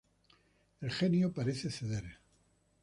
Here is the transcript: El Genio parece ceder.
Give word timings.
El 0.81 0.89
Genio 0.91 1.31
parece 1.31 1.69
ceder. 1.69 2.17